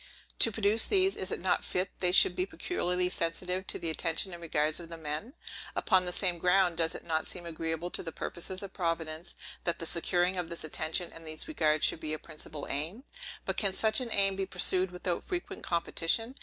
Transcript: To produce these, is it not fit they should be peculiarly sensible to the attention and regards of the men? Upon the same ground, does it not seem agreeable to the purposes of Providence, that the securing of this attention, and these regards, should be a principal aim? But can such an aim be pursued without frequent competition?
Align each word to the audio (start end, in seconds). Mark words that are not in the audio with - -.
To 0.39 0.51
produce 0.51 0.87
these, 0.87 1.15
is 1.15 1.31
it 1.31 1.39
not 1.39 1.63
fit 1.63 1.91
they 1.99 2.11
should 2.11 2.35
be 2.35 2.47
peculiarly 2.47 3.07
sensible 3.07 3.61
to 3.61 3.77
the 3.77 3.91
attention 3.91 4.33
and 4.33 4.41
regards 4.41 4.79
of 4.79 4.89
the 4.89 4.97
men? 4.97 5.33
Upon 5.75 6.05
the 6.05 6.11
same 6.11 6.39
ground, 6.39 6.77
does 6.77 6.95
it 6.95 7.03
not 7.03 7.27
seem 7.27 7.45
agreeable 7.45 7.91
to 7.91 8.01
the 8.01 8.11
purposes 8.11 8.63
of 8.63 8.73
Providence, 8.73 9.35
that 9.63 9.77
the 9.77 9.85
securing 9.85 10.37
of 10.39 10.49
this 10.49 10.63
attention, 10.63 11.13
and 11.13 11.27
these 11.27 11.47
regards, 11.47 11.85
should 11.85 11.99
be 11.99 12.13
a 12.13 12.17
principal 12.17 12.65
aim? 12.67 13.03
But 13.45 13.57
can 13.57 13.75
such 13.75 13.99
an 13.99 14.11
aim 14.11 14.35
be 14.35 14.47
pursued 14.47 14.89
without 14.89 15.23
frequent 15.23 15.61
competition? 15.61 16.33